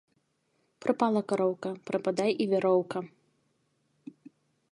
Прапала 0.83 1.21
кароўка, 1.33 1.69
прападай 1.91 2.31
і 2.45 2.49
вяроўка 2.55 2.97